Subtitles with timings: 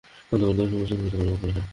[0.29, 1.67] খন্দকের দৈর্ঘ্য, প্রস্থ এবং গভীরতার পরিমাপ করা হয়।